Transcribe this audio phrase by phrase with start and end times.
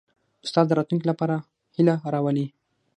[0.45, 1.35] استاد د راتلونکي لپاره
[1.75, 2.45] هیله راولي.